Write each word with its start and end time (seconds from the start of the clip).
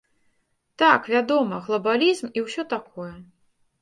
Так, 0.81 1.01
вядома, 1.15 1.61
глабалізм 1.67 2.27
і 2.37 2.47
ўсё 2.49 2.61
такое. 2.73 3.11